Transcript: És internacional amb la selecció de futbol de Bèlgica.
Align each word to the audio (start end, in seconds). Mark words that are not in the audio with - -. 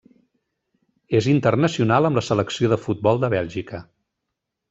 És 1.17 1.25
internacional 1.33 2.09
amb 2.09 2.19
la 2.21 2.25
selecció 2.29 2.71
de 2.73 2.81
futbol 2.87 3.23
de 3.25 3.31
Bèlgica. 3.35 3.83